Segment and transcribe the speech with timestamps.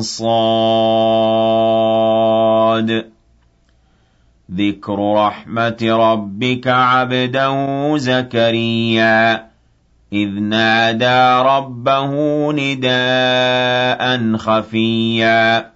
[0.00, 1.16] صاد.
[4.52, 9.46] ذكر رحمة ربك عبده زكريا
[10.12, 12.12] إذ نادى ربه
[12.52, 15.75] نداء خفيا.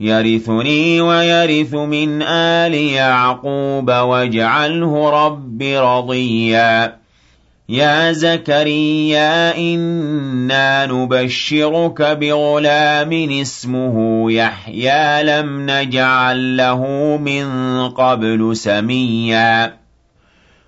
[0.00, 6.96] يرثني ويرث من آل يعقوب واجعله رب رضيا.
[7.68, 16.82] يا زكريا إنا نبشرك بغلام اسمه يحيى لم نجعل له
[17.16, 17.46] من
[17.88, 19.85] قبل سميا.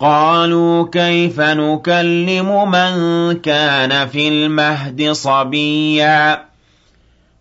[0.00, 6.48] قالوا كيف نكلم من كان في المهد صبيا؟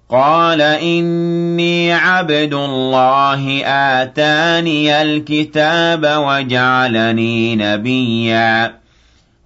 [0.10, 8.74] قال إني عبد الله آتاني الكتاب وجعلني نبيا.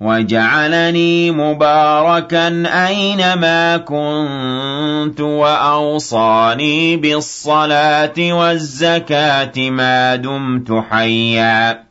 [0.02, 2.48] وجعلني مباركا
[2.88, 11.91] أينما كنت وأوصاني بالصلاة والزكاة ما دمت حيا.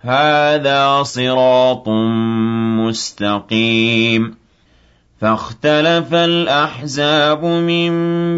[0.00, 1.88] هذا صراط
[2.78, 4.40] مستقيم.
[5.20, 7.90] فاختلف الأحزاب من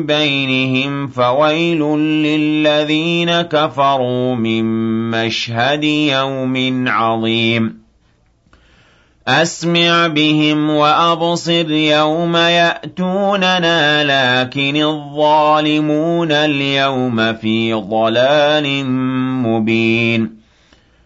[0.06, 4.64] بينهم فويل للذين كفروا من
[5.10, 7.82] مشهد يوم عظيم.
[9.28, 18.86] أسمع بهم وأبصر يوم يأتوننا لكن الظالمون اليوم في ضلال
[19.42, 20.41] مبين.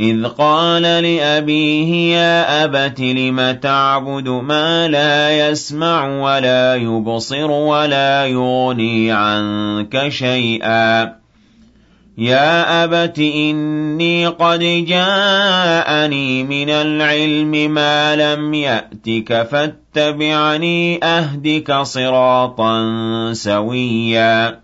[0.00, 10.08] إذ قال لأبيه يا أبت لم تعبد ما لا يسمع ولا يبصر ولا يغني عنك
[10.08, 11.24] شيئا.
[12.18, 22.82] يا أبت إني قد جاءني من العلم ما لم يأتك فاتبعني أهدك صراطا
[23.32, 24.63] سويا.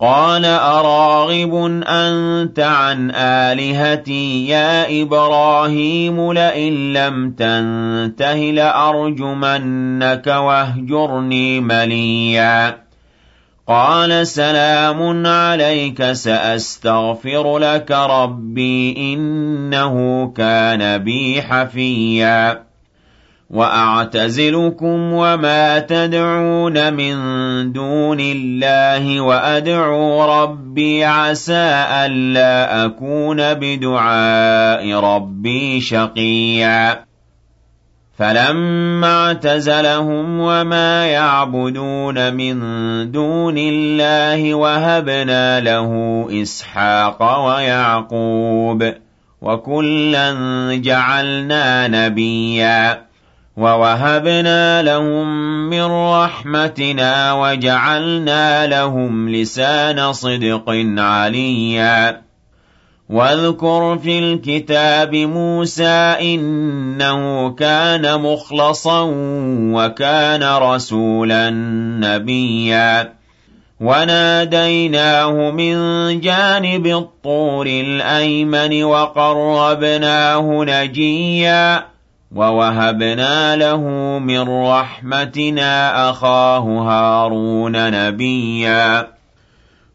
[0.00, 1.54] قال أراغب
[1.88, 12.78] أنت عن آلهتي يا إبراهيم لئن لم تنته لأرجمنك واهجرني مليا.
[13.68, 22.65] قال سلام عليك سأستغفر لك ربي إنه كان بي حفيا.
[23.50, 27.16] وأعتزلكم وما تدعون من
[27.72, 37.06] دون الله وأدعو ربي عسى ألا أكون بدعاء ربي شقيا.
[38.18, 42.56] فلما اعتزلهم وما يعبدون من
[43.12, 45.92] دون الله وهبنا له
[46.42, 48.92] إسحاق ويعقوب
[49.40, 50.34] وكلا
[50.82, 53.05] جعلنا نبيا.
[53.56, 55.26] وَوَهَبْنَا لَهُم
[55.70, 60.64] مِّن رَّحْمَتِنَا وَجَعَلْنَا لَهُمْ لِسَانَ صِدْقٍ
[60.98, 62.20] عَلِيًّا.
[63.10, 69.02] وَاذْكُرْ فِي الْكِتَابِ مُوسَىٰ إِنَّهُ كَانَ مُخْلَصًا
[69.72, 71.50] وَكَانَ رَسُولًا
[72.00, 73.12] نَّبِيًّا.
[73.80, 75.74] وَنَادَيْنَاهُ مِن
[76.20, 81.95] جَانِبِ الطُّورِ الْأَيْمَنِ وَقَرَّبْنَاهُ نَجِيًّا.
[82.36, 83.80] وَوَهَبْنَا لَهُ
[84.18, 89.08] مِن رَّحْمَتِنَا أَخَاهُ هَارُونَ نَبِيًّا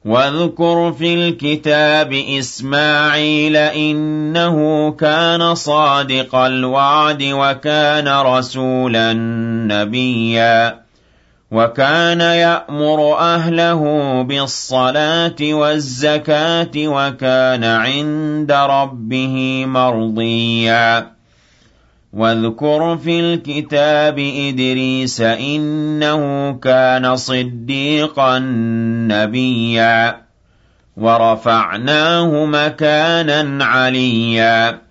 [0.06, 9.14] وَاذْكُرْ فِي الْكِتَابِ إِسْمَاعِيلَ ۚ إِنَّهُ كَانَ صَادِقَ الْوَعْدِ وَكَانَ رَسُولًا
[9.70, 10.82] نَّبِيًّا
[11.52, 13.82] وَكَانَ يَأْمُرُ أَهْلَهُ
[14.22, 21.21] بِالصَّلَاةِ وَالزَّكَاةِ وَكَانَ عِندَ رَبِّهِ مَرْضِيًّا
[22.14, 28.40] وَاذْكُرْ فِي الْكِتَابِ إِدْرِيسَ ۚ إِنَّهُ كَانَ صِدِّيقًا
[29.08, 30.22] نَّبِيًّا
[30.98, 34.91] وَرَفَعْنَاهُ مَكَانًا عَلِيًّا.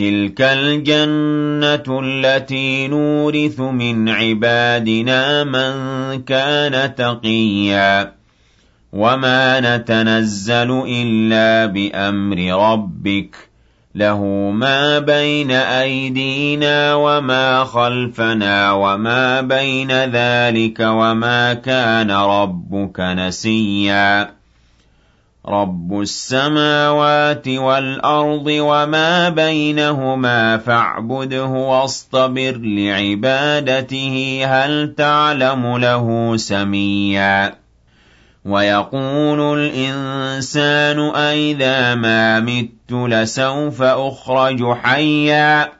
[0.00, 5.72] تِلْكَ الْجَنَّةُ الَّتِي نُورِثُ مِنْ عِبَادِنَا مَن
[6.22, 8.12] كَانَ تَقِيًّا
[8.92, 12.38] وَمَا نَتَنَزَّلُ إِلَّا بِأَمْرِ
[12.72, 13.38] رَبِّكَ ۖ
[13.94, 24.39] لَهُ مَا بَيْنَ أَيْدِينَا وَمَا خَلْفَنَا وَمَا بَيْنَ ذَٰلِكَ ۚ وَمَا كَانَ رَبُّكَ نَسِيًّا
[25.48, 37.54] رَبُّ السَّمَاوَاتِ وَالْأَرْضِ وَمَا بَيْنَهُمَا فَاعْبُدْهُ وَاصْطَبِرْ لِعِبَادَتِهِ هَلْ تَعْلَمُ لَهُ سَمِيًّا
[38.44, 45.79] وَيَقُولُ الْإِنسَانُ أَإِذَا مَا مِتُّ لَسَوْفَ أُخْرَجُ حَيًّا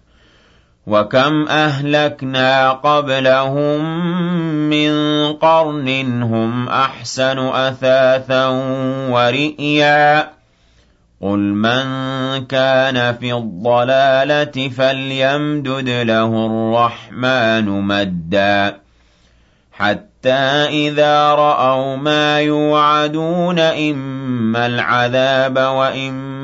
[0.87, 3.79] وَكَمْ أَهْلَكْنَا قَبْلَهُم
[4.69, 4.93] مِّن
[5.33, 8.47] قَرْنٍ هُمْ أَحْسَنُ أَثَاثًا
[9.09, 10.29] وَرِئْيًا
[11.21, 11.83] قُلْ مَن
[12.45, 18.77] كَانَ فِي الضَّلَالَةِ فَلْيَمْدُدْ لَهُ الرَّحْمَٰنُ مَدًّا
[19.71, 26.30] حَتَّىٰ إِذَا رَأَوْا مَا يُوعَدُونَ إِمَّا الْعَذَابَ وَإِمَّا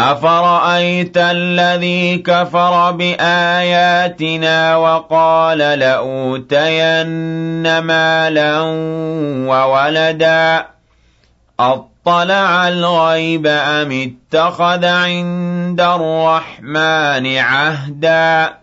[0.00, 8.60] أَفَرَأَيْتَ الَّذِي كَفَرَ بِآيَاتِنَا وَقَالَ لَأُوتَيَنَّ مَالًا
[9.50, 10.66] وَوَلَدًا
[11.60, 18.54] أَطَّلَعَ الْغَيْبَ أَمِ اتَّخَذَ عِندَ الرَّحْمَٰنِ عَهْدًا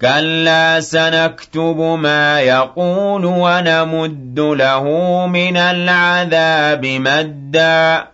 [0.00, 4.84] كَلَّا سَنَكْتُبُ مَا يَقُولُ وَنَمُدُّ لَهُ
[5.26, 8.11] مِنَ الْعَذَابِ مَدًّا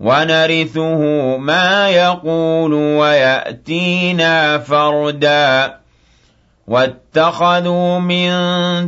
[0.00, 5.74] وَنَرِثُهُ مَا يَقُولُ وَيَأْتِينَا فَرْدًا.
[6.68, 8.30] وَاتَّخَذُوا مِن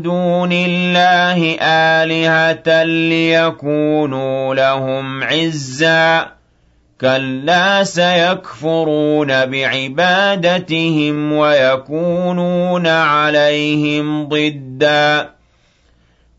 [0.02, 6.26] دُونِ اللَّهِ آلِهَةً لِّيَكُونُوا لَهُمْ عِزًّا.
[7.00, 15.39] كَلَّا سَيَكْفُرُونَ بِعِبَادَتِهِمْ وَيَكُونُونَ عَلَيْهِمْ ضِدًّا.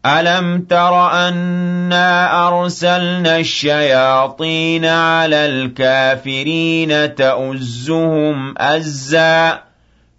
[0.06, 9.60] أَلَمْ تَرَ أَنَّا أَرْسَلْنَا الشَّيَاطِينَ عَلَى الْكَافِرِينَ تَؤُزُّهُمْ أَزًّا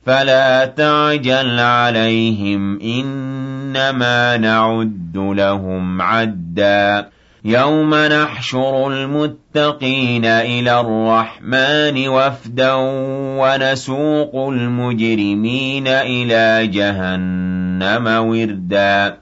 [0.06, 7.08] فَلَا تَعْجَلْ عَلَيْهِمْ إِنَّمَا نَعُدُّ لَهُمْ عَدًّا
[7.44, 12.72] يَوْمَ نَحْشُرُ الْمُتَّقِينَ إِلَى الرَّحْمَٰنِ وَفْدًا
[13.38, 19.21] وَنَسُوقُ الْمُجْرِمِينَ إِلَىٰ جَهَنَّمَ وِرْدًا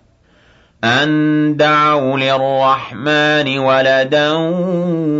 [0.83, 4.31] أَن دَعَوْا لِلرَّحْمَٰنِ وَلَدًا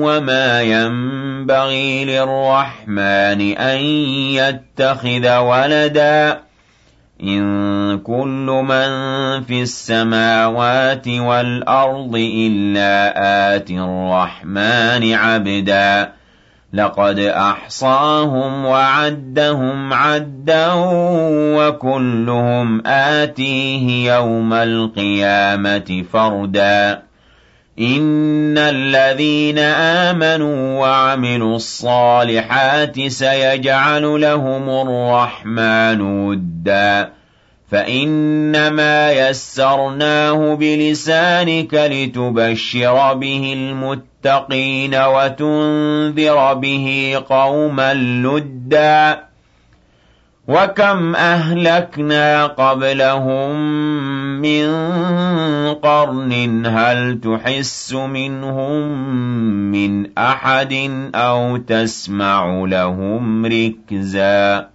[0.02, 3.78] وَمَا يَنبَغِي لِلرَّحْمَٰنِ أَن
[4.42, 6.40] يَتَّخِذَ وَلَدًا
[7.24, 8.90] إِن كُلُّ مَن
[9.44, 13.14] فِي السَّمَاوَاتِ وَالْأَرْضِ إِلَّا
[13.56, 16.21] آتِي الرَّحْمَٰنِ عَبْدًا
[16.74, 20.74] لَقَدْ أَحْصَاهُمْ وَعَدَّهُمْ عَدًّا
[21.58, 27.02] وَكُلُّهُمْ آتِيهِ يَوْمَ الْقِيَامَةِ فَرْدًا.
[27.80, 37.21] إِنَّ الَّذِينَ آمَنُوا وَعَمِلُوا الصَّالِحَاتِ سَيَجْعَلُ لَهُمُ الرَّحْمَٰنُ وُدًّا.
[37.72, 49.20] فَإِنَّمَا يَسَّرْنَاهُ بِلِسَانِكَ لِتُبَشِّرَ بِهِ الْمُتَّقِينَ وَتُنذِرَ بِهِ قَوْمًا لُّدًّا
[50.48, 53.56] وَكَمْ أَهْلَكْنَا قَبْلَهُم
[54.42, 54.68] مِّن
[55.74, 58.82] قَرْنٍ هَلْ تُحِسُّ مِنْهُم
[59.72, 60.74] مِّنْ أَحَدٍ
[61.16, 64.71] أَوْ تَسْمَعُ لَهُمْ رِكْزًا